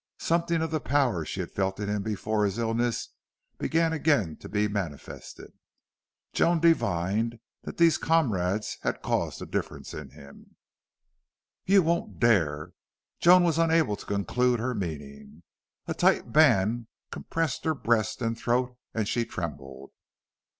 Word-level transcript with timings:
Something 0.17 0.63
of 0.63 0.71
the 0.71 0.79
power 0.79 1.23
she 1.25 1.41
had 1.41 1.51
felt 1.51 1.79
in 1.79 1.87
him 1.87 2.01
before 2.01 2.43
his 2.43 2.57
illness 2.57 3.09
began 3.59 3.93
again 3.93 4.35
to 4.37 4.49
be 4.49 4.67
manifested. 4.67 5.53
Joan 6.33 6.59
divined 6.59 7.37
that 7.65 7.77
these 7.77 7.99
comrades 7.99 8.79
had 8.81 9.03
caused 9.03 9.37
the 9.41 9.45
difference 9.45 9.93
in 9.93 10.09
him. 10.09 10.55
"You 11.65 11.83
won't 11.83 12.19
dare!" 12.19 12.71
Joan 13.21 13.43
was 13.43 13.59
unable 13.59 13.95
to 13.95 14.05
conclude 14.07 14.59
her 14.59 14.73
meaning. 14.73 15.43
A 15.85 15.93
tight 15.93 16.33
band 16.33 16.87
compressed 17.11 17.63
her 17.65 17.75
breast 17.75 18.23
and 18.23 18.35
throat, 18.35 18.75
and 18.95 19.07
she 19.07 19.23
trembled. 19.23 19.91